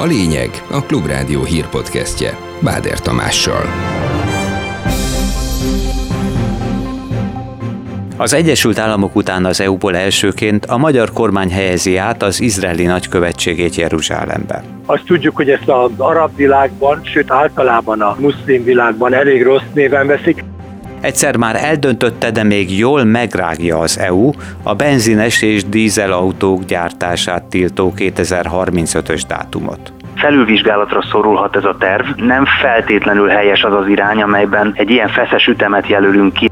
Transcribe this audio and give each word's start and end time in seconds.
A 0.00 0.04
lényeg 0.04 0.50
a 0.70 0.82
Klubrádió 0.82 1.44
hírpodcastje 1.44 2.36
Báder 2.62 3.00
Tamással. 3.00 3.62
Az 8.16 8.32
Egyesült 8.34 8.78
Államok 8.78 9.16
után 9.16 9.44
az 9.44 9.60
EU-ból 9.60 9.96
elsőként 9.96 10.66
a 10.66 10.76
magyar 10.76 11.12
kormány 11.12 11.50
helyezi 11.50 11.96
át 11.96 12.22
az 12.22 12.40
izraeli 12.40 12.84
nagykövetségét 12.84 13.74
Jeruzsálembe. 13.74 14.62
Azt 14.86 15.04
tudjuk, 15.04 15.36
hogy 15.36 15.50
ezt 15.50 15.68
az 15.68 15.90
arab 15.96 16.36
világban, 16.36 17.00
sőt 17.04 17.30
általában 17.30 18.00
a 18.00 18.16
muszlim 18.18 18.64
világban 18.64 19.14
elég 19.14 19.42
rossz 19.42 19.68
néven 19.74 20.06
veszik. 20.06 20.44
Egyszer 21.00 21.36
már 21.36 21.56
eldöntötte, 21.56 22.30
de 22.30 22.42
még 22.42 22.78
jól 22.78 23.04
megrágja 23.04 23.78
az 23.78 23.98
EU 23.98 24.30
a 24.62 24.74
benzines 24.74 25.42
és 25.42 25.64
dízelautók 25.64 26.64
gyártását 26.64 27.42
tiltó 27.42 27.92
2035-ös 27.96 29.22
dátumot 29.28 29.92
felülvizsgálatra 30.20 31.02
szorulhat 31.02 31.56
ez 31.56 31.64
a 31.64 31.76
terv. 31.78 32.06
Nem 32.16 32.44
feltétlenül 32.44 33.28
helyes 33.28 33.62
az 33.62 33.74
az 33.74 33.86
irány, 33.86 34.22
amelyben 34.22 34.72
egy 34.76 34.90
ilyen 34.90 35.08
feszes 35.08 35.46
ütemet 35.46 35.86
jelölünk 35.86 36.32
ki. 36.32 36.50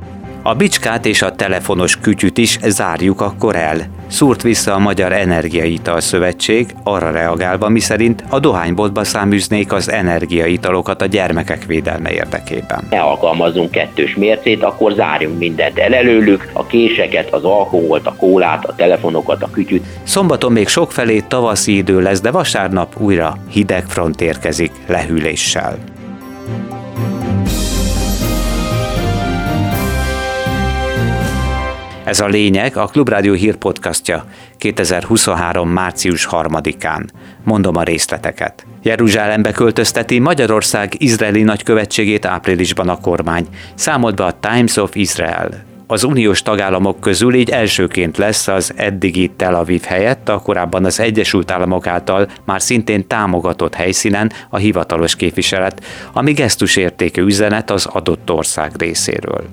A 0.48 0.54
bicskát 0.54 1.06
és 1.06 1.22
a 1.22 1.32
telefonos 1.32 1.96
kütyüt 1.96 2.38
is 2.38 2.58
zárjuk 2.62 3.20
akkor 3.20 3.56
el. 3.56 3.76
Szúrt 4.06 4.42
vissza 4.42 4.74
a 4.74 4.78
Magyar 4.78 5.12
Energiaital 5.12 6.00
Szövetség, 6.00 6.74
arra 6.82 7.10
reagálva, 7.10 7.68
miszerint 7.68 8.24
a 8.28 8.38
dohányboltba 8.38 9.04
száműznék 9.04 9.72
az 9.72 9.90
energiaitalokat 9.90 11.02
a 11.02 11.06
gyermekek 11.06 11.64
védelme 11.64 12.12
érdekében. 12.12 12.86
Ne 12.90 13.00
alkalmazzunk 13.00 13.70
kettős 13.70 14.14
mércét, 14.14 14.62
akkor 14.62 14.92
zárjunk 14.92 15.38
mindent 15.38 15.78
el 15.78 15.94
előlük, 15.94 16.50
a 16.52 16.66
késeket, 16.66 17.32
az 17.32 17.44
alkoholt, 17.44 18.06
a 18.06 18.14
kólát, 18.16 18.64
a 18.64 18.74
telefonokat, 18.74 19.42
a 19.42 19.50
kütyüt. 19.50 19.84
Szombaton 20.02 20.52
még 20.52 20.68
sokfelé 20.68 21.20
tavaszi 21.20 21.76
idő 21.76 22.00
lesz, 22.00 22.20
de 22.20 22.30
vasárnap 22.30 23.00
újra 23.00 23.36
hideg 23.50 23.84
front 23.86 24.20
érkezik 24.20 24.72
lehűléssel. 24.86 25.97
Ez 32.08 32.20
a 32.20 32.26
lényeg 32.26 32.76
a 32.76 32.86
Klubrádió 32.86 33.32
hírpodcastja 33.32 34.24
2023. 34.58 35.68
március 35.68 36.28
3-án. 36.30 37.04
Mondom 37.44 37.76
a 37.76 37.82
részleteket. 37.82 38.66
Jeruzsálembe 38.82 39.52
költözteti 39.52 40.18
Magyarország 40.18 40.92
izraeli 40.98 41.42
nagykövetségét 41.42 42.24
áprilisban 42.24 42.88
a 42.88 43.00
kormány, 43.00 43.46
számolt 43.74 44.14
be 44.14 44.24
a 44.24 44.38
Times 44.40 44.76
of 44.76 44.94
Israel 44.94 45.66
az 45.90 46.04
uniós 46.04 46.42
tagállamok 46.42 47.00
közül 47.00 47.34
így 47.34 47.50
elsőként 47.50 48.16
lesz 48.16 48.48
az 48.48 48.72
eddigi 48.76 49.30
Tel 49.36 49.54
Aviv 49.54 49.82
helyett 49.82 50.28
a 50.28 50.38
korábban 50.38 50.84
az 50.84 51.00
Egyesült 51.00 51.50
Államok 51.50 51.86
által 51.86 52.28
már 52.44 52.62
szintén 52.62 53.06
támogatott 53.06 53.74
helyszínen 53.74 54.32
a 54.50 54.56
hivatalos 54.56 55.16
képviselet, 55.16 55.84
ami 56.12 56.32
gesztusértékű 56.32 57.22
üzenet 57.22 57.70
az 57.70 57.86
adott 57.86 58.30
ország 58.30 58.72
részéről. 58.78 59.44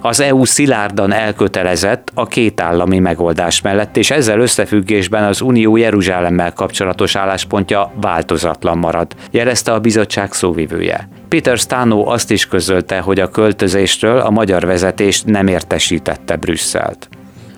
Az 0.00 0.20
EU 0.20 0.44
szilárdan 0.44 1.12
elkötelezett 1.12 2.10
a 2.14 2.26
két 2.26 2.60
állami 2.60 2.98
megoldás 2.98 3.60
mellett, 3.60 3.96
és 3.96 4.10
ezzel 4.10 4.40
összefüggésben 4.40 5.24
az 5.24 5.40
Unió 5.40 5.76
Jeruzsálemmel 5.76 6.52
kapcsolatos 6.52 7.16
álláspontja 7.16 7.92
változatlan 8.00 8.78
marad, 8.78 9.14
jelezte 9.30 9.72
a 9.72 9.80
bizottság 9.80 10.32
szóvivője. 10.32 11.08
Peter 11.28 11.58
Stano 11.58 12.06
azt 12.10 12.30
is 12.30 12.46
közölte, 12.46 12.98
hogy 12.98 13.20
a 13.20 13.30
költözésről 13.30 14.18
a 14.18 14.30
magyar 14.30 14.66
vezetés 14.66 15.22
nem 15.22 15.46
értesítette 15.46 16.36
Brüsszelt. 16.36 17.08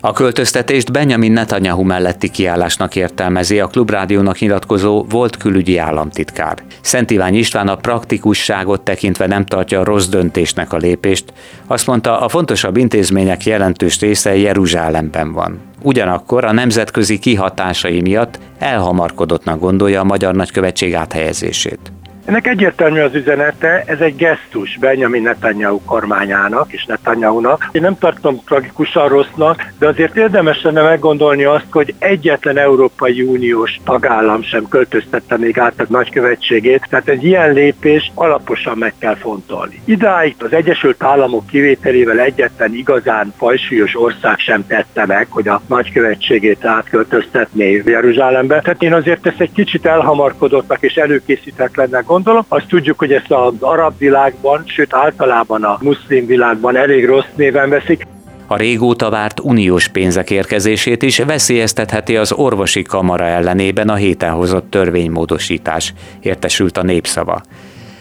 A 0.00 0.12
költöztetést 0.12 0.92
Benjamin 0.92 1.32
Netanyahu 1.32 1.82
melletti 1.82 2.28
kiállásnak 2.28 2.96
értelmezi 2.96 3.60
a 3.60 3.66
Klubrádiónak 3.66 4.38
nyilatkozó 4.38 5.04
volt 5.08 5.36
külügyi 5.36 5.78
államtitkár. 5.78 6.58
Szent 6.80 7.10
Ivány 7.10 7.34
István 7.34 7.68
a 7.68 7.76
praktikusságot 7.76 8.80
tekintve 8.80 9.26
nem 9.26 9.44
tartja 9.44 9.84
rossz 9.84 10.06
döntésnek 10.06 10.72
a 10.72 10.76
lépést. 10.76 11.24
Azt 11.66 11.86
mondta, 11.86 12.20
a 12.20 12.28
fontosabb 12.28 12.76
intézmények 12.76 13.44
jelentős 13.44 14.00
része 14.00 14.36
Jeruzsálemben 14.36 15.32
van. 15.32 15.60
Ugyanakkor 15.82 16.44
a 16.44 16.52
nemzetközi 16.52 17.18
kihatásai 17.18 18.00
miatt 18.00 18.38
elhamarkodottnak 18.58 19.60
gondolja 19.60 20.00
a 20.00 20.04
magyar 20.04 20.34
nagykövetség 20.34 20.94
áthelyezését. 20.94 21.92
Ennek 22.28 22.46
egyértelmű 22.46 23.00
az 23.00 23.14
üzenete, 23.14 23.82
ez 23.86 24.00
egy 24.00 24.16
gesztus 24.16 24.76
Benjamin 24.80 25.22
Netanyahu 25.22 25.80
kormányának 25.84 26.72
és 26.72 26.84
Netanyahu-nak. 26.84 27.68
Én 27.72 27.82
nem 27.82 27.98
tartom 27.98 28.40
tragikusan 28.44 29.08
rossznak, 29.08 29.72
de 29.78 29.86
azért 29.86 30.16
érdemes 30.16 30.62
lenne 30.62 30.82
meggondolni 30.82 31.44
azt, 31.44 31.66
hogy 31.70 31.94
egyetlen 31.98 32.58
Európai 32.58 33.22
Uniós 33.22 33.80
tagállam 33.84 34.42
sem 34.42 34.68
költöztette 34.68 35.36
még 35.36 35.58
át 35.58 35.80
a 35.80 35.84
nagykövetségét, 35.88 36.86
tehát 36.90 37.08
egy 37.08 37.24
ilyen 37.24 37.52
lépés 37.52 38.12
alaposan 38.14 38.78
meg 38.78 38.94
kell 38.98 39.16
fontolni. 39.16 39.80
Idáig 39.84 40.34
az 40.38 40.52
Egyesült 40.52 41.02
Államok 41.02 41.46
kivételével 41.46 42.18
egyetlen 42.18 42.74
igazán 42.74 43.34
fajsúlyos 43.36 44.00
ország 44.00 44.38
sem 44.38 44.66
tette 44.66 45.06
meg, 45.06 45.26
hogy 45.30 45.48
a 45.48 45.60
nagykövetségét 45.66 46.64
átköltöztetné 46.64 47.82
Jeruzsálembe. 47.86 48.60
Tehát 48.60 48.82
én 48.82 48.94
azért 48.94 49.26
ezt 49.26 49.40
egy 49.40 49.52
kicsit 49.52 49.86
elhamarkodottnak 49.86 50.82
és 50.82 50.94
előkészítetlennek 50.94 52.00
gondolom. 52.00 52.16
Azt 52.48 52.66
tudjuk, 52.66 52.98
hogy 52.98 53.12
ezt 53.12 53.30
az 53.30 53.52
arab 53.60 53.98
világban, 53.98 54.62
sőt 54.66 54.94
általában 54.94 55.64
a 55.64 55.78
muszlim 55.80 56.26
világban 56.26 56.76
elég 56.76 57.06
rossz 57.06 57.28
néven 57.34 57.68
veszik. 57.68 58.06
A 58.46 58.56
régóta 58.56 59.10
várt 59.10 59.40
uniós 59.40 59.88
pénzek 59.88 60.30
érkezését 60.30 61.02
is 61.02 61.18
veszélyeztetheti 61.18 62.16
az 62.16 62.32
orvosi 62.32 62.82
kamara 62.82 63.24
ellenében 63.24 63.88
a 63.88 63.94
héten 63.94 64.30
hozott 64.30 64.70
törvénymódosítás, 64.70 65.94
értesült 66.20 66.78
a 66.78 66.82
népszava. 66.82 67.40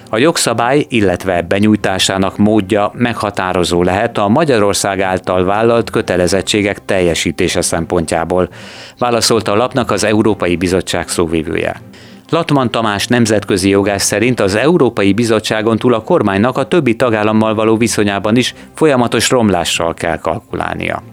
A 0.09 0.17
jogszabály, 0.17 0.85
illetve 0.89 1.41
benyújtásának 1.41 2.37
módja 2.37 2.91
meghatározó 2.93 3.83
lehet 3.83 4.17
a 4.17 4.27
Magyarország 4.27 5.01
által 5.01 5.45
vállalt 5.45 5.89
kötelezettségek 5.89 6.85
teljesítése 6.85 7.61
szempontjából, 7.61 8.49
válaszolta 8.97 9.51
a 9.51 9.55
lapnak 9.55 9.91
az 9.91 10.03
Európai 10.03 10.55
Bizottság 10.55 11.07
szóvivője. 11.07 11.81
Latman 12.29 12.71
Tamás 12.71 13.07
nemzetközi 13.07 13.69
jogás 13.69 14.01
szerint 14.01 14.39
az 14.39 14.55
Európai 14.55 15.13
Bizottságon 15.13 15.77
túl 15.77 15.93
a 15.93 16.03
kormánynak 16.03 16.57
a 16.57 16.67
többi 16.67 16.95
tagállammal 16.95 17.55
való 17.55 17.77
viszonyában 17.77 18.35
is 18.35 18.55
folyamatos 18.73 19.29
romlással 19.29 19.93
kell 19.93 20.17
kalkulálnia 20.17 21.03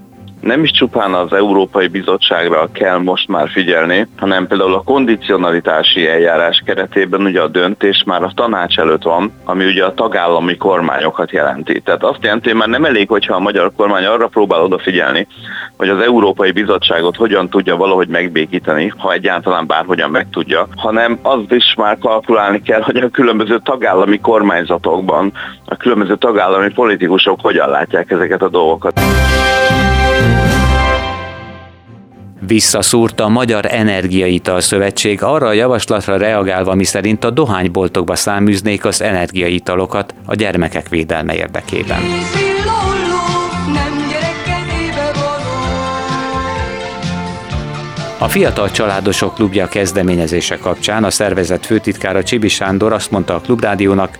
nem 0.44 0.62
is 0.62 0.70
csupán 0.70 1.14
az 1.14 1.32
Európai 1.32 1.86
Bizottságra 1.86 2.68
kell 2.72 2.98
most 2.98 3.28
már 3.28 3.48
figyelni, 3.48 4.08
hanem 4.16 4.46
például 4.46 4.74
a 4.74 4.82
kondicionalitási 4.82 6.08
eljárás 6.08 6.62
keretében 6.66 7.20
ugye 7.20 7.40
a 7.40 7.48
döntés 7.48 8.02
már 8.06 8.22
a 8.22 8.32
tanács 8.34 8.78
előtt 8.78 9.02
van, 9.02 9.32
ami 9.44 9.64
ugye 9.64 9.84
a 9.84 9.94
tagállami 9.94 10.56
kormányokat 10.56 11.30
jelenti. 11.30 11.80
Tehát 11.80 12.02
azt 12.02 12.22
jelenti, 12.22 12.48
hogy 12.48 12.58
már 12.58 12.68
nem 12.68 12.84
elég, 12.84 13.08
hogyha 13.08 13.34
a 13.34 13.40
magyar 13.40 13.72
kormány 13.76 14.04
arra 14.04 14.26
próbál 14.26 14.62
odafigyelni, 14.62 15.26
hogy 15.76 15.88
az 15.88 16.00
Európai 16.00 16.52
Bizottságot 16.52 17.16
hogyan 17.16 17.48
tudja 17.48 17.76
valahogy 17.76 18.08
megbékíteni, 18.08 18.92
ha 18.96 19.12
egyáltalán 19.12 19.66
bárhogyan 19.66 20.10
meg 20.10 20.26
tudja, 20.30 20.66
hanem 20.76 21.18
azt 21.22 21.52
is 21.52 21.74
már 21.76 21.98
kalkulálni 21.98 22.62
kell, 22.62 22.80
hogy 22.80 22.96
a 22.96 23.08
különböző 23.08 23.58
tagállami 23.58 24.20
kormányzatokban 24.20 25.32
a 25.64 25.76
különböző 25.76 26.16
tagállami 26.16 26.72
politikusok 26.72 27.40
hogyan 27.40 27.68
látják 27.68 28.10
ezeket 28.10 28.42
a 28.42 28.48
dolgokat. 28.48 29.00
Visszaszúrta 32.46 33.24
a 33.24 33.28
Magyar 33.28 33.66
Energiaital 33.68 34.60
Szövetség 34.60 35.22
arra 35.22 35.46
a 35.46 35.52
javaslatra 35.52 36.16
reagálva, 36.16 36.74
miszerint 36.74 37.24
a 37.24 37.30
dohányboltokba 37.30 38.14
száműznék 38.14 38.84
az 38.84 39.02
energiaitalokat 39.02 40.14
a 40.24 40.34
gyermekek 40.34 40.88
védelme 40.88 41.34
érdekében. 41.34 41.98
A 48.18 48.28
Fiatal 48.28 48.70
Családosok 48.70 49.34
Klubja 49.34 49.68
kezdeményezése 49.68 50.56
kapcsán 50.56 51.04
a 51.04 51.10
szervezet 51.10 51.66
főtitkára 51.66 52.22
Csibi 52.22 52.48
Sándor 52.48 52.92
azt 52.92 53.10
mondta 53.10 53.34
a 53.34 53.40
Klubrádiónak, 53.40 54.18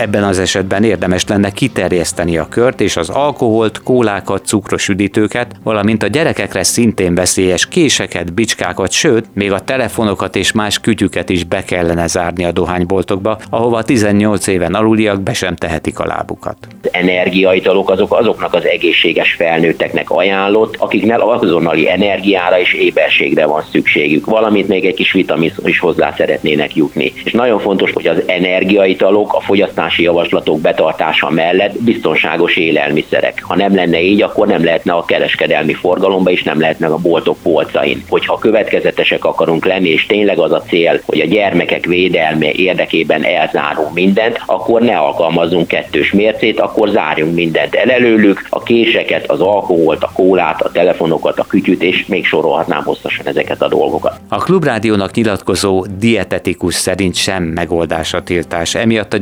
Ebben 0.00 0.24
az 0.24 0.38
esetben 0.38 0.84
érdemes 0.84 1.26
lenne 1.26 1.50
kiterjeszteni 1.50 2.38
a 2.38 2.48
kört 2.48 2.80
és 2.80 2.96
az 2.96 3.08
alkoholt, 3.08 3.82
kólákat, 3.82 4.46
cukros 4.46 4.88
üdítőket, 4.88 5.56
valamint 5.62 6.02
a 6.02 6.06
gyerekekre 6.06 6.62
szintén 6.62 7.14
veszélyes 7.14 7.68
késeket, 7.68 8.32
bicskákat, 8.32 8.90
sőt, 8.90 9.24
még 9.34 9.52
a 9.52 9.60
telefonokat 9.60 10.36
és 10.36 10.52
más 10.52 10.78
kütyüket 10.78 11.28
is 11.28 11.44
be 11.44 11.64
kellene 11.64 12.06
zárni 12.06 12.44
a 12.44 12.52
dohányboltokba, 12.52 13.38
ahova 13.50 13.82
18 13.82 14.46
éven 14.46 14.74
aluliak 14.74 15.20
be 15.20 15.32
sem 15.32 15.56
tehetik 15.56 15.98
a 15.98 16.06
lábukat. 16.06 16.56
Energiaitalok 16.90 17.90
azok 17.90 18.14
azoknak 18.14 18.54
az 18.54 18.64
egészséges 18.66 19.34
felnőtteknek 19.34 20.10
ajánlott, 20.10 20.76
akiknek 20.78 21.20
azonnali 21.22 21.90
energiára 21.90 22.60
és 22.60 22.72
éberségre 22.72 23.46
van 23.46 23.62
szükségük, 23.70 24.26
valamint 24.26 24.68
még 24.68 24.84
egy 24.84 24.94
kis 24.94 25.12
vitamin 25.12 25.52
is 25.64 25.78
hozzá 25.78 26.14
szeretnének 26.16 26.76
jutni. 26.76 27.12
És 27.24 27.32
nagyon 27.32 27.58
fontos, 27.58 27.92
hogy 27.92 28.06
az 28.06 28.22
energiaitalok 28.26 29.34
a 29.34 29.40
fogyasztás 29.40 29.88
jogalkotási 29.90 30.02
javaslatok 30.02 30.60
betartása 30.60 31.30
mellett 31.30 31.82
biztonságos 31.82 32.56
élelmiszerek. 32.56 33.42
Ha 33.42 33.56
nem 33.56 33.74
lenne 33.74 34.00
így, 34.00 34.22
akkor 34.22 34.46
nem 34.46 34.64
lehetne 34.64 34.92
a 34.92 35.04
kereskedelmi 35.04 35.74
forgalomba, 35.74 36.30
és 36.30 36.42
nem 36.42 36.60
lehetne 36.60 36.86
a 36.86 36.96
boltok 36.96 37.36
polcain. 37.42 38.04
Hogyha 38.08 38.38
következetesek 38.38 39.24
akarunk 39.24 39.64
lenni, 39.64 39.88
és 39.88 40.06
tényleg 40.06 40.38
az 40.38 40.52
a 40.52 40.62
cél, 40.62 41.00
hogy 41.06 41.20
a 41.20 41.26
gyermekek 41.26 41.84
védelme 41.84 42.52
érdekében 42.52 43.24
elzárunk 43.24 43.94
mindent, 43.94 44.40
akkor 44.46 44.80
ne 44.80 44.96
alkalmazzunk 44.96 45.66
kettős 45.66 46.12
mércét, 46.12 46.60
akkor 46.60 46.88
zárjunk 46.88 47.34
mindent 47.34 47.74
el 47.74 47.90
előlük, 47.90 48.46
a 48.48 48.62
késeket, 48.62 49.30
az 49.30 49.40
alkoholt, 49.40 50.02
a 50.02 50.10
kólát, 50.14 50.60
a 50.62 50.70
telefonokat, 50.70 51.38
a 51.38 51.44
kütyüt, 51.48 51.82
és 51.82 52.06
még 52.06 52.26
sorolhatnám 52.26 52.84
hosszasan 52.84 53.26
ezeket 53.26 53.62
a 53.62 53.68
dolgokat. 53.68 54.20
A 54.28 54.36
Klubrádiónak 54.36 55.14
nyilatkozó 55.14 55.84
dietetikus 55.98 56.74
szerint 56.74 57.14
sem 57.14 57.42
megoldás 57.42 58.14
a 58.14 58.22
tiltás. 58.22 58.74
Emiatt 58.74 59.12
a 59.12 59.18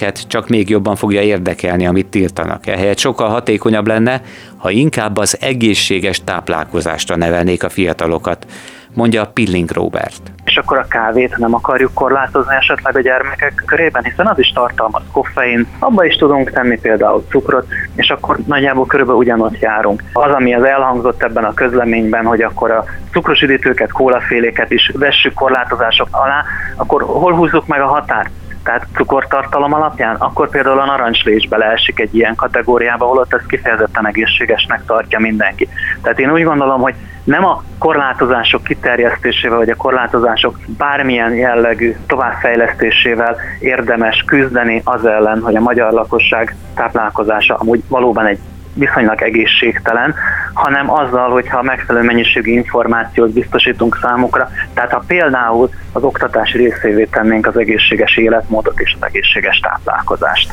gyermekeket 0.00 0.28
csak 0.28 0.48
még 0.48 0.68
jobban 0.68 0.96
fogja 0.96 1.22
érdekelni, 1.22 1.86
amit 1.86 2.06
tiltanak. 2.06 2.66
Ehelyett 2.66 2.98
sokkal 2.98 3.28
hatékonyabb 3.28 3.86
lenne, 3.86 4.20
ha 4.56 4.70
inkább 4.70 5.16
az 5.16 5.36
egészséges 5.40 6.24
táplálkozásra 6.24 7.16
nevelnék 7.16 7.64
a 7.64 7.68
fiatalokat 7.68 8.46
mondja 8.94 9.26
Pilling 9.26 9.70
Robert. 9.70 10.32
És 10.44 10.56
akkor 10.56 10.78
a 10.78 10.86
kávét 10.88 11.36
nem 11.36 11.54
akarjuk 11.54 11.94
korlátozni 11.94 12.54
esetleg 12.54 12.96
a 12.96 13.00
gyermekek 13.00 13.62
körében, 13.66 14.04
hiszen 14.04 14.26
az 14.26 14.38
is 14.38 14.52
tartalmaz 14.52 15.02
koffein, 15.12 15.66
abba 15.78 16.04
is 16.04 16.16
tudunk 16.16 16.50
tenni 16.50 16.78
például 16.80 17.24
cukrot, 17.28 17.66
és 17.96 18.10
akkor 18.10 18.38
nagyjából 18.46 18.86
körülbelül 18.86 19.20
ugyanott 19.20 19.58
járunk. 19.58 20.02
Az, 20.12 20.32
ami 20.32 20.54
az 20.54 20.62
elhangzott 20.62 21.22
ebben 21.22 21.44
a 21.44 21.54
közleményben, 21.54 22.24
hogy 22.24 22.42
akkor 22.42 22.70
a 22.70 22.84
cukros 23.12 23.42
üdítőket, 23.42 23.92
kólaféléket 23.92 24.70
is 24.70 24.92
vessük 24.94 25.34
korlátozások 25.34 26.08
alá, 26.10 26.44
akkor 26.76 27.02
hol 27.02 27.34
húzzuk 27.34 27.66
meg 27.66 27.80
a 27.80 27.86
határt? 27.86 28.30
Tehát 28.62 28.86
cukortartalom 28.94 29.72
alapján, 29.72 30.16
akkor 30.16 30.50
például 30.50 30.80
a 30.80 30.84
narancslé 30.84 31.34
is 31.34 31.48
beleesik 31.48 32.00
egy 32.00 32.14
ilyen 32.14 32.34
kategóriába, 32.34 33.06
holott 33.06 33.32
ez 33.32 33.46
kifejezetten 33.46 34.06
egészségesnek 34.06 34.84
tartja 34.86 35.18
mindenki. 35.18 35.68
Tehát 36.02 36.18
én 36.18 36.32
úgy 36.32 36.44
gondolom, 36.44 36.80
hogy 36.80 36.94
nem 37.24 37.44
a 37.44 37.62
korlátozások 37.78 38.64
kiterjesztésével, 38.64 39.58
vagy 39.58 39.70
a 39.70 39.76
korlátozások 39.76 40.58
bármilyen 40.66 41.34
jellegű 41.34 41.96
továbbfejlesztésével 42.06 43.36
érdemes 43.60 44.24
küzdeni 44.26 44.80
az 44.84 45.06
ellen, 45.06 45.40
hogy 45.40 45.56
a 45.56 45.60
magyar 45.60 45.92
lakosság 45.92 46.56
táplálkozása 46.74 47.54
amúgy 47.54 47.82
valóban 47.88 48.26
egy 48.26 48.38
viszonylag 48.74 49.22
egészségtelen, 49.22 50.14
hanem 50.54 50.90
azzal, 50.90 51.30
hogyha 51.30 51.62
megfelelő 51.62 52.04
mennyiségű 52.04 52.50
információt 52.50 53.32
biztosítunk 53.32 53.98
számukra. 54.02 54.48
Tehát 54.74 54.92
ha 54.92 55.04
például 55.06 55.70
az 55.92 56.02
oktatás 56.02 56.52
részévé 56.52 57.04
tennénk 57.04 57.46
az 57.46 57.58
egészséges 57.58 58.16
életmódot 58.16 58.80
és 58.80 58.96
az 59.00 59.06
egészséges 59.06 59.58
táplálkozást. 59.58 60.52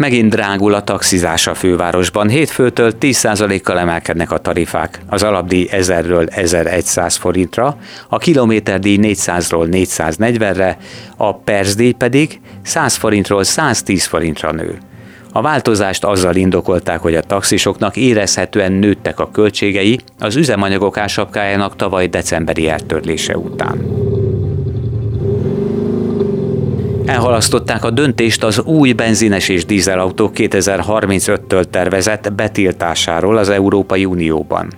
Megint 0.00 0.30
drágul 0.30 0.74
a 0.74 0.82
taxizás 0.82 1.46
a 1.46 1.54
fővárosban. 1.54 2.28
Hétfőtől 2.28 2.92
10%-kal 3.00 3.78
emelkednek 3.78 4.30
a 4.30 4.38
tarifák. 4.38 4.98
Az 5.08 5.22
alapdíj 5.22 5.68
1000-ről 5.72 6.36
1100 6.36 7.16
forintra, 7.16 7.76
a 8.08 8.18
kilométerdíj 8.18 8.98
400-ról 9.02 9.66
440-re, 9.70 10.76
a 11.16 11.34
percdíj 11.34 11.92
pedig 11.92 12.40
100 12.62 12.94
forintról 12.94 13.44
110 13.44 14.04
forintra 14.04 14.52
nő. 14.52 14.78
A 15.32 15.42
változást 15.42 16.04
azzal 16.04 16.34
indokolták, 16.34 17.00
hogy 17.00 17.14
a 17.14 17.22
taxisoknak 17.22 17.96
érezhetően 17.96 18.72
nőttek 18.72 19.20
a 19.20 19.30
költségei 19.30 20.00
az 20.18 20.36
üzemanyagok 20.36 20.96
ásapkájának 20.96 21.76
tavaly 21.76 22.06
decemberi 22.06 22.68
eltörlése 22.68 23.36
után. 23.36 24.08
Elhalasztották 27.04 27.84
a 27.84 27.90
döntést 27.90 28.44
az 28.44 28.60
új 28.60 28.92
benzines 28.92 29.48
és 29.48 29.64
dízelautók 29.64 30.32
2035-től 30.34 31.64
tervezett 31.64 32.32
betiltásáról 32.32 33.36
az 33.36 33.48
Európai 33.48 34.04
Unióban. 34.04 34.68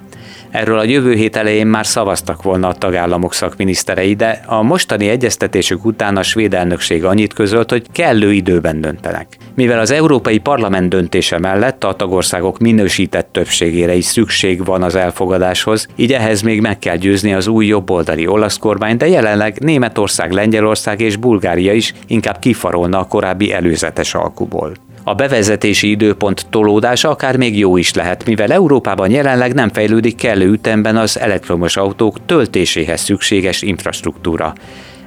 Erről 0.52 0.78
a 0.78 0.84
jövő 0.84 1.14
hét 1.14 1.36
elején 1.36 1.66
már 1.66 1.86
szavaztak 1.86 2.42
volna 2.42 2.68
a 2.68 2.74
tagállamok 2.74 3.34
szakminiszterei, 3.34 4.14
de 4.14 4.42
a 4.46 4.62
mostani 4.62 5.08
egyeztetésük 5.08 5.84
után 5.84 6.16
a 6.16 6.22
svéd 6.22 6.54
elnökség 6.54 7.04
annyit 7.04 7.32
közölt, 7.32 7.70
hogy 7.70 7.86
kellő 7.92 8.32
időben 8.32 8.80
döntenek. 8.80 9.26
Mivel 9.54 9.78
az 9.78 9.90
Európai 9.90 10.38
Parlament 10.38 10.88
döntése 10.88 11.38
mellett 11.38 11.84
a 11.84 11.94
tagországok 11.94 12.58
minősített 12.58 13.28
többségére 13.32 13.94
is 13.94 14.04
szükség 14.04 14.64
van 14.64 14.82
az 14.82 14.94
elfogadáshoz, 14.94 15.86
így 15.96 16.12
ehhez 16.12 16.42
még 16.42 16.60
meg 16.60 16.78
kell 16.78 16.96
győzni 16.96 17.34
az 17.34 17.46
új 17.46 17.66
jobboldali 17.66 18.26
olasz 18.26 18.56
kormány, 18.56 18.96
de 18.96 19.08
jelenleg 19.08 19.58
Németország, 19.60 20.32
Lengyelország 20.32 21.00
és 21.00 21.16
Bulgária 21.16 21.72
is 21.72 21.94
inkább 22.06 22.38
kifarolna 22.38 22.98
a 22.98 23.06
korábbi 23.06 23.52
előzetes 23.52 24.14
alkuból. 24.14 24.72
A 25.04 25.14
bevezetési 25.14 25.90
időpont 25.90 26.46
tolódása 26.50 27.10
akár 27.10 27.36
még 27.36 27.58
jó 27.58 27.76
is 27.76 27.94
lehet, 27.94 28.24
mivel 28.24 28.52
Európában 28.52 29.10
jelenleg 29.10 29.54
nem 29.54 29.68
fejlődik 29.68 30.16
kellő 30.16 30.50
ütemben 30.50 30.96
az 30.96 31.18
elektromos 31.18 31.76
autók 31.76 32.26
töltéséhez 32.26 33.00
szükséges 33.00 33.62
infrastruktúra. 33.62 34.54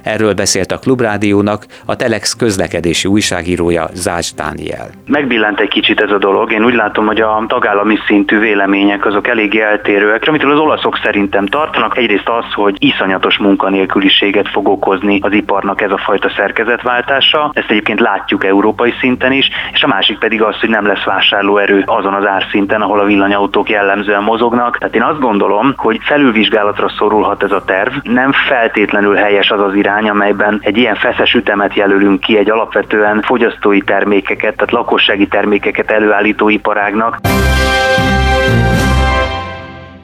Erről 0.06 0.34
beszélt 0.34 0.72
a 0.72 0.78
Klubrádiónak 0.78 1.66
a 1.86 1.96
Telex 1.96 2.34
közlekedési 2.34 3.08
újságírója 3.08 3.86
Zács 3.92 4.34
Dániel. 4.34 4.88
Megbillent 5.06 5.60
egy 5.60 5.68
kicsit 5.68 6.00
ez 6.00 6.10
a 6.10 6.18
dolog. 6.18 6.52
Én 6.52 6.64
úgy 6.64 6.74
látom, 6.74 7.06
hogy 7.06 7.20
a 7.20 7.44
tagállami 7.48 7.96
szintű 8.06 8.38
vélemények 8.38 9.06
azok 9.06 9.28
eléggé 9.28 9.60
eltérőek, 9.60 10.28
amitől 10.28 10.52
az 10.52 10.58
olaszok 10.58 10.98
szerintem 11.02 11.46
tartanak. 11.46 11.96
Egyrészt 11.96 12.28
az, 12.28 12.52
hogy 12.54 12.76
iszonyatos 12.78 13.38
munkanélküliséget 13.38 14.48
fog 14.48 14.68
okozni 14.68 15.18
az 15.22 15.32
iparnak 15.32 15.80
ez 15.80 15.90
a 15.90 15.98
fajta 15.98 16.30
szerkezetváltása. 16.36 17.50
Ezt 17.54 17.70
egyébként 17.70 18.00
látjuk 18.00 18.44
európai 18.44 18.92
szinten 19.00 19.32
is, 19.32 19.48
és 19.72 19.82
a 19.82 19.86
másik 19.86 20.18
pedig 20.18 20.42
az, 20.42 20.60
hogy 20.60 20.68
nem 20.68 20.86
lesz 20.86 21.04
vásárlóerő 21.04 21.82
azon 21.86 22.14
az 22.14 22.26
árszinten, 22.26 22.82
ahol 22.82 23.00
a 23.00 23.04
villanyautók 23.04 23.70
jellemzően 23.70 24.22
mozognak. 24.22 24.78
Tehát 24.78 24.94
én 24.94 25.02
azt 25.02 25.20
gondolom, 25.20 25.72
hogy 25.76 25.98
felülvizsgálatra 26.02 26.88
szorulhat 26.98 27.42
ez 27.42 27.52
a 27.52 27.64
terv. 27.64 27.92
Nem 28.02 28.32
feltétlenül 28.32 29.14
helyes 29.14 29.50
az 29.50 29.60
az 29.60 29.74
irány, 29.74 29.94
irány, 29.96 30.08
amelyben 30.08 30.60
egy 30.62 30.76
ilyen 30.76 30.94
feszes 30.94 31.32
ütemet 31.32 31.74
jelölünk 31.74 32.20
ki 32.20 32.38
egy 32.38 32.50
alapvetően 32.50 33.22
fogyasztói 33.22 33.80
termékeket, 33.80 34.56
tehát 34.56 34.70
lakossági 34.70 35.26
termékeket 35.26 35.90
előállító 35.90 36.48
iparágnak. 36.48 37.18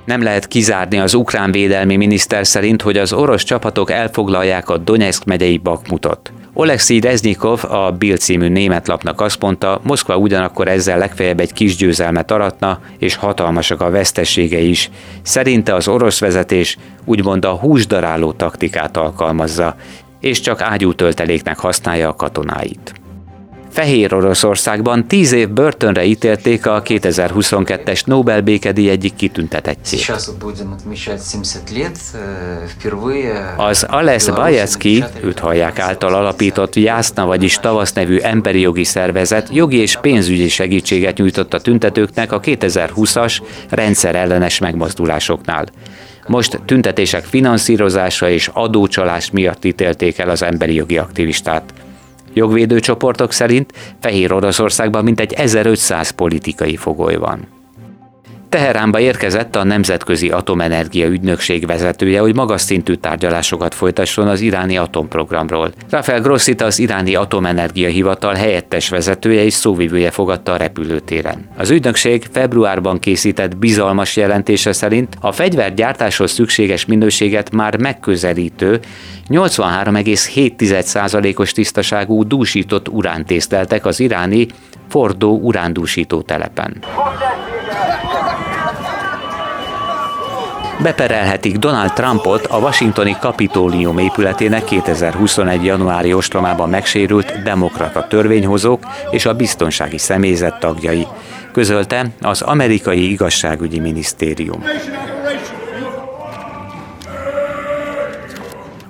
Nem 0.04 0.22
lehet 0.22 0.46
kizárni 0.46 0.98
az 0.98 1.14
ukrán 1.14 1.52
védelmi 1.52 1.96
miniszter 1.96 2.46
szerint, 2.46 2.82
hogy 2.82 2.96
az 2.96 3.12
orosz 3.12 3.42
csapatok 3.42 3.90
elfoglalják 3.90 4.68
a 4.68 4.78
Donetsk 4.78 5.24
megyei 5.24 5.58
Bakmutot. 5.58 6.32
Oleksiy 6.54 7.00
Reznikov, 7.00 7.64
a 7.64 7.90
Bild 7.90 8.18
című 8.18 8.48
német 8.48 8.88
lapnak 8.88 9.20
azt 9.20 9.40
mondta, 9.40 9.80
Moszkva 9.82 10.16
ugyanakkor 10.16 10.68
ezzel 10.68 10.98
legfeljebb 10.98 11.40
egy 11.40 11.52
kis 11.52 11.76
győzelmet 11.76 12.30
aratna, 12.30 12.80
és 12.98 13.14
hatalmasak 13.14 13.80
a 13.80 13.90
veszteségei 13.90 14.68
is. 14.68 14.90
Szerinte 15.22 15.74
az 15.74 15.88
orosz 15.88 16.20
vezetés 16.20 16.78
úgymond 17.04 17.44
a 17.44 17.52
húsdaráló 17.52 18.32
taktikát 18.32 18.96
alkalmazza, 18.96 19.76
és 20.20 20.40
csak 20.40 20.60
ágyútölteléknek 20.60 21.58
használja 21.58 22.08
a 22.08 22.16
katonáit. 22.16 23.01
Fehér 23.72 24.14
Oroszországban 24.14 25.06
tíz 25.06 25.32
év 25.32 25.48
börtönre 25.48 26.04
ítélték 26.04 26.66
a 26.66 26.82
2022-es 26.82 28.04
Nobel 28.04 28.40
békedíj 28.40 28.90
egyik 28.90 29.14
kitüntetettjét. 29.14 30.12
Az 33.56 33.82
Ales 33.82 34.30
Bajecki, 34.30 35.04
őt 35.22 35.38
hallják 35.38 35.78
által 35.78 36.14
alapított 36.14 36.74
Jászna, 36.74 37.26
vagyis 37.26 37.56
Tavasz 37.56 37.92
nevű 37.92 38.18
emberi 38.18 38.60
jogi 38.60 38.84
szervezet 38.84 39.48
jogi 39.52 39.76
és 39.76 39.96
pénzügyi 39.96 40.48
segítséget 40.48 41.16
nyújtott 41.16 41.54
a 41.54 41.60
tüntetőknek 41.60 42.32
a 42.32 42.40
2020-as 42.40 43.38
rendszer 43.68 44.14
ellenes 44.14 44.58
megmozdulásoknál. 44.58 45.66
Most 46.26 46.60
tüntetések 46.64 47.24
finanszírozása 47.24 48.30
és 48.30 48.50
adócsalás 48.52 49.30
miatt 49.30 49.64
ítélték 49.64 50.18
el 50.18 50.30
az 50.30 50.42
emberi 50.42 50.74
jogi 50.74 50.98
aktivistát. 50.98 51.72
Jogvédőcsoportok 52.32 53.32
szerint 53.32 53.72
Fehér 54.00 54.32
Oroszországban 54.32 55.04
mintegy 55.04 55.32
1500 55.32 56.10
politikai 56.10 56.76
fogoly 56.76 57.16
van. 57.16 57.61
Teheránba 58.52 59.00
érkezett 59.00 59.56
a 59.56 59.64
Nemzetközi 59.64 60.30
Atomenergia 60.30 61.06
Ügynökség 61.06 61.66
vezetője, 61.66 62.20
hogy 62.20 62.34
magas 62.34 62.60
szintű 62.60 62.94
tárgyalásokat 62.94 63.74
folytasson 63.74 64.28
az 64.28 64.40
iráni 64.40 64.76
atomprogramról. 64.76 65.72
Rafael 65.90 66.20
Grossit 66.20 66.62
az 66.62 66.78
iráni 66.78 67.14
atomenergia 67.14 67.88
hivatal 67.88 68.34
helyettes 68.34 68.88
vezetője 68.88 69.44
és 69.44 69.52
szóvivője 69.52 70.10
fogadta 70.10 70.52
a 70.52 70.56
repülőtéren. 70.56 71.48
Az 71.56 71.70
ügynökség 71.70 72.26
februárban 72.32 72.98
készített 72.98 73.56
bizalmas 73.56 74.16
jelentése 74.16 74.72
szerint 74.72 75.16
a 75.20 75.32
fegyvergyártáshoz 75.32 76.30
szükséges 76.30 76.86
minőséget 76.86 77.50
már 77.50 77.78
megközelítő 77.78 78.80
83,7%-os 79.28 81.52
tisztaságú 81.52 82.26
dúsított 82.26 82.90
tészteltek 83.26 83.86
az 83.86 84.00
iráni 84.00 84.46
Fordó 84.88 85.38
urándúsító 85.42 86.22
telepen. 86.22 86.82
Beperelhetik 90.82 91.56
Donald 91.56 91.92
Trumpot 91.92 92.46
a 92.46 92.58
washingtoni 92.58 93.16
kapitólium 93.20 93.98
épületének 93.98 94.64
2021. 94.64 95.64
januári 95.64 96.14
ostromában 96.14 96.68
megsérült 96.68 97.42
demokrata 97.42 98.06
törvényhozók 98.06 98.86
és 99.10 99.26
a 99.26 99.34
biztonsági 99.34 99.98
személyzet 99.98 100.58
tagjai, 100.58 101.06
közölte 101.52 102.06
az 102.20 102.42
amerikai 102.42 103.10
igazságügyi 103.10 103.78
minisztérium. 103.78 104.62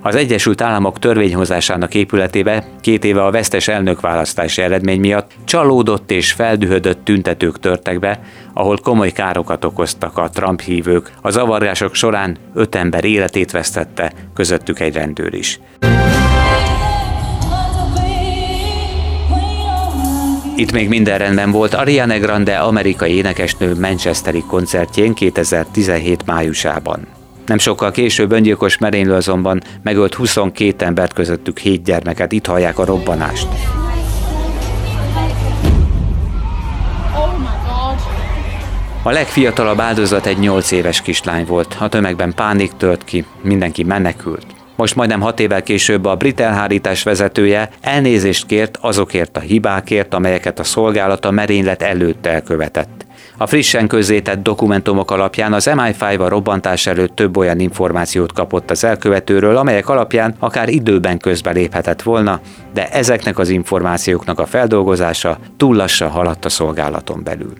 Az 0.05 0.15
Egyesült 0.15 0.61
Államok 0.61 0.99
törvényhozásának 0.99 1.93
épületébe 1.93 2.63
két 2.81 3.03
éve 3.03 3.25
a 3.25 3.31
vesztes 3.31 3.67
elnökválasztási 3.67 4.61
eredmény 4.61 4.99
miatt 4.99 5.31
csalódott 5.45 6.11
és 6.11 6.31
feldühödött 6.31 7.05
tüntetők 7.05 7.59
törtek 7.59 7.99
be, 7.99 8.19
ahol 8.53 8.77
komoly 8.77 9.11
károkat 9.11 9.65
okoztak 9.65 10.17
a 10.17 10.29
Trump 10.29 10.61
hívők. 10.61 11.11
A 11.21 11.29
zavargások 11.29 11.95
során 11.95 12.37
öt 12.53 12.75
ember 12.75 13.03
életét 13.03 13.51
vesztette, 13.51 14.11
közöttük 14.33 14.79
egy 14.79 14.93
rendőr 14.93 15.33
is. 15.33 15.59
Itt 20.55 20.71
még 20.71 20.89
minden 20.89 21.17
rendben 21.17 21.51
volt 21.51 21.73
Ariana 21.73 22.19
Grande 22.19 22.57
amerikai 22.57 23.15
énekesnő 23.15 23.79
Manchesteri 23.79 24.43
koncertjén 24.47 25.13
2017 25.13 26.25
májusában. 26.25 27.07
Nem 27.45 27.57
sokkal 27.57 27.91
később 27.91 28.31
öngyilkos 28.31 28.77
merénylő 28.77 29.13
azonban 29.13 29.61
megölt 29.81 30.13
22 30.13 30.85
embert 30.85 31.13
közöttük 31.13 31.59
7 31.59 31.83
gyermeket. 31.83 32.31
Itt 32.31 32.45
hallják 32.45 32.79
a 32.79 32.85
robbanást. 32.85 33.47
A 39.05 39.11
legfiatalabb 39.11 39.79
áldozat 39.79 40.25
egy 40.25 40.37
8 40.37 40.71
éves 40.71 41.01
kislány 41.01 41.45
volt. 41.45 41.77
A 41.79 41.89
tömegben 41.89 42.33
pánik 42.33 42.71
tört 42.77 43.03
ki, 43.03 43.25
mindenki 43.41 43.83
menekült. 43.83 44.45
Most 44.75 44.95
majdnem 44.95 45.21
hat 45.21 45.39
évvel 45.39 45.63
később 45.63 46.05
a 46.05 46.15
brit 46.15 46.39
elhárítás 46.39 47.03
vezetője 47.03 47.69
elnézést 47.81 48.45
kért 48.45 48.77
azokért 48.81 49.37
a 49.37 49.39
hibákért, 49.39 50.13
amelyeket 50.13 50.59
a 50.59 50.63
szolgálata 50.63 51.31
merénylet 51.31 51.81
előtt 51.81 52.25
elkövetett. 52.25 53.05
A 53.37 53.47
frissen 53.47 53.87
közzétett 53.87 54.43
dokumentumok 54.43 55.11
alapján 55.11 55.53
az 55.53 55.69
MI5 55.71 56.19
a 56.19 56.27
robbantás 56.27 56.87
előtt 56.87 57.15
több 57.15 57.37
olyan 57.37 57.59
információt 57.59 58.33
kapott 58.33 58.71
az 58.71 58.83
elkövetőről, 58.83 59.57
amelyek 59.57 59.89
alapján 59.89 60.35
akár 60.39 60.69
időben 60.69 61.17
közbeléphetett 61.17 62.01
volna, 62.01 62.39
de 62.73 62.89
ezeknek 62.89 63.39
az 63.39 63.49
információknak 63.49 64.39
a 64.39 64.45
feldolgozása 64.45 65.37
túl 65.57 65.75
lassan 65.75 66.09
haladt 66.09 66.45
a 66.45 66.49
szolgálaton 66.49 67.23
belül. 67.23 67.53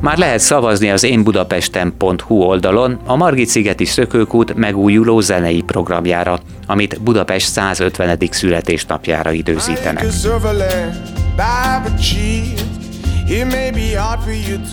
Már 0.00 0.18
lehet 0.18 0.38
szavazni 0.38 0.90
az 0.90 1.02
énbudapesten.hu 1.02 2.34
oldalon 2.34 2.98
a 3.04 3.16
Margit-szigeti 3.16 3.84
Szökőkút 3.84 4.54
megújuló 4.54 5.20
zenei 5.20 5.62
programjára, 5.62 6.38
amit 6.66 7.00
Budapest 7.02 7.46
150. 7.46 8.18
születésnapjára 8.30 9.32
időzítenek. 9.32 10.04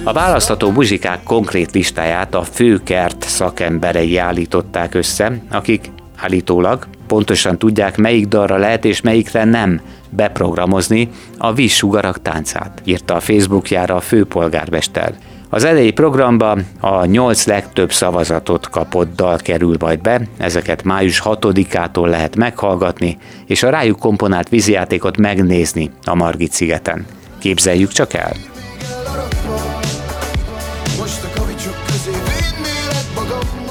A 0.03 0.13
választható 0.13 0.71
muzsikák 0.71 1.23
konkrét 1.23 1.71
listáját 1.71 2.35
a 2.35 2.43
főkert 2.43 3.23
szakemberei 3.23 4.17
állították 4.17 4.93
össze, 4.93 5.41
akik 5.51 5.91
állítólag 6.15 6.87
pontosan 7.07 7.57
tudják, 7.57 7.97
melyik 7.97 8.27
dalra 8.27 8.57
lehet 8.57 8.85
és 8.85 9.01
melyikre 9.01 9.43
nem 9.43 9.81
beprogramozni 10.15 11.09
a 11.37 11.53
vízsugarak 11.53 12.21
táncát, 12.21 12.81
írta 12.83 13.15
a 13.15 13.19
Facebookjára 13.19 13.95
a 13.95 13.99
főpolgármester. 13.99 15.13
Az 15.49 15.63
elejé 15.63 15.91
programba 15.91 16.57
a 16.79 17.05
nyolc 17.05 17.45
legtöbb 17.45 17.91
szavazatot 17.91 18.69
kapott 18.69 19.15
dal 19.15 19.37
kerül 19.37 19.75
majd 19.79 20.01
be, 20.01 20.21
ezeket 20.37 20.83
május 20.83 21.21
6-ától 21.25 22.07
lehet 22.07 22.35
meghallgatni, 22.35 23.17
és 23.45 23.63
a 23.63 23.69
rájuk 23.69 23.99
komponált 23.99 24.49
vízijátékot 24.49 25.17
megnézni 25.17 25.91
a 26.03 26.15
Margit 26.15 26.51
szigeten. 26.51 27.05
Képzeljük 27.39 27.91
csak 27.91 28.13
el! 28.13 28.33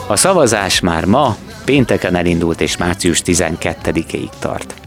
A 0.06 0.16
szavazás 0.16 0.80
már 0.80 1.04
ma, 1.04 1.36
pénteken 1.64 2.14
elindult 2.14 2.60
és 2.60 2.76
március 2.76 3.22
12-ig 3.24 4.28
tart. 4.38 4.83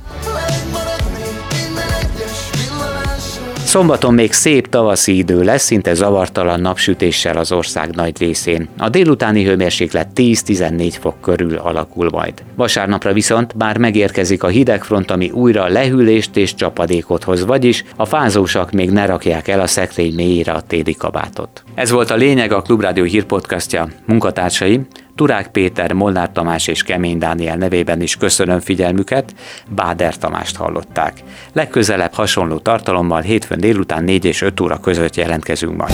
Szombaton 3.77 4.13
még 4.13 4.33
szép 4.33 4.67
tavaszi 4.67 5.17
idő 5.17 5.43
lesz, 5.43 5.63
szinte 5.63 5.93
zavartalan 5.93 6.59
napsütéssel 6.59 7.37
az 7.37 7.51
ország 7.51 7.95
nagy 7.95 8.19
részén. 8.19 8.67
A 8.77 8.89
délutáni 8.89 9.43
hőmérséklet 9.43 10.07
10-14 10.15 10.95
fok 10.99 11.21
körül 11.21 11.57
alakul 11.57 12.09
majd. 12.09 12.33
Vasárnapra 12.55 13.13
viszont 13.13 13.53
már 13.53 13.77
megérkezik 13.77 14.43
a 14.43 14.47
hidegfront, 14.47 15.11
ami 15.11 15.29
újra 15.29 15.67
lehűlést 15.67 16.37
és 16.37 16.55
csapadékot 16.55 17.23
hoz, 17.23 17.45
vagyis 17.45 17.83
a 17.95 18.05
fázósak 18.05 18.71
még 18.71 18.89
ne 18.89 19.05
rakják 19.05 19.47
el 19.47 19.59
a 19.59 19.67
szekrény 19.67 20.13
mélyére 20.15 20.51
a 20.51 20.61
téli 20.61 20.95
kabátot. 20.95 21.63
Ez 21.75 21.91
volt 21.91 22.11
a 22.11 22.15
lényeg 22.15 22.51
a 22.51 22.61
Klubrádió 22.61 23.03
hírpodcastja. 23.03 23.87
Munkatársai 24.05 24.79
Turák 25.17 25.47
Péter, 25.47 25.93
Molnár 25.93 26.31
Tamás 26.31 26.67
és 26.67 26.83
Kemény 26.83 27.17
Dániel 27.17 27.55
nevében 27.55 28.01
is 28.01 28.15
köszönöm 28.15 28.59
figyelmüket, 28.59 29.33
Báder 29.67 30.17
Tamást 30.17 30.55
hallották. 30.55 31.13
Legközelebb 31.53 32.13
hasonló 32.13 32.57
tartalommal 32.57 33.21
hétfőn 33.21 33.59
délután 33.59 34.03
4 34.03 34.25
és 34.25 34.41
5 34.41 34.59
óra 34.59 34.77
között 34.79 35.15
jelentkezünk 35.15 35.77
majd. 35.77 35.93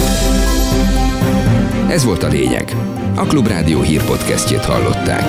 Ez 1.89 2.03
volt 2.03 2.24
a 2.24 2.27
lényeg. 2.27 2.75
A 3.15 3.25
Klubrádió 3.25 3.82
hírpodcastjét 3.82 4.65
hallották. 4.65 5.24